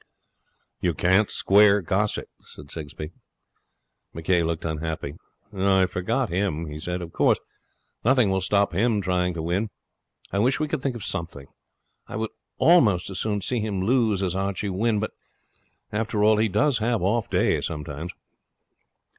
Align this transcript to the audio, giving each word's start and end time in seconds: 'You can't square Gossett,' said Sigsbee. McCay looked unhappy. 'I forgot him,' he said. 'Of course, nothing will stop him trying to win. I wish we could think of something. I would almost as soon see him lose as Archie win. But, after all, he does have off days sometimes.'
'You 0.79 0.95
can't 0.95 1.29
square 1.29 1.79
Gossett,' 1.83 2.31
said 2.43 2.71
Sigsbee. 2.71 3.11
McCay 4.15 4.43
looked 4.43 4.65
unhappy. 4.65 5.13
'I 5.55 5.85
forgot 5.85 6.29
him,' 6.29 6.65
he 6.65 6.79
said. 6.79 7.03
'Of 7.03 7.13
course, 7.13 7.37
nothing 8.03 8.31
will 8.31 8.41
stop 8.41 8.73
him 8.73 8.99
trying 8.99 9.35
to 9.35 9.43
win. 9.43 9.69
I 10.31 10.39
wish 10.39 10.59
we 10.59 10.67
could 10.67 10.81
think 10.81 10.95
of 10.95 11.05
something. 11.05 11.45
I 12.07 12.15
would 12.15 12.31
almost 12.57 13.11
as 13.11 13.19
soon 13.19 13.41
see 13.41 13.59
him 13.59 13.83
lose 13.83 14.23
as 14.23 14.33
Archie 14.35 14.71
win. 14.71 14.99
But, 14.99 15.11
after 15.91 16.23
all, 16.23 16.37
he 16.37 16.49
does 16.49 16.79
have 16.79 17.03
off 17.03 17.29
days 17.29 17.67
sometimes.' 17.67 18.11